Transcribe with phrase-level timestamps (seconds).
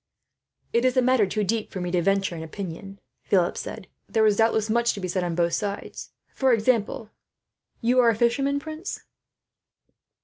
[0.73, 3.87] "It is a matter too deep for me to venture an opinion," Philip said.
[4.09, 6.09] "There is doubtless much to be said, on both sides.
[6.33, 7.11] For example
[7.81, 9.01] you are a fisherman, prince?"